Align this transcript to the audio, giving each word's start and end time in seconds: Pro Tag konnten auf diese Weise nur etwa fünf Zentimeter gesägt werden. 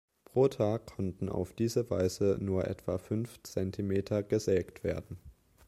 Pro 0.25 0.47
Tag 0.47 0.87
konnten 0.87 1.29
auf 1.29 1.53
diese 1.53 1.91
Weise 1.91 2.39
nur 2.41 2.65
etwa 2.65 2.97
fünf 2.97 3.39
Zentimeter 3.43 4.23
gesägt 4.23 4.83
werden. 4.83 5.19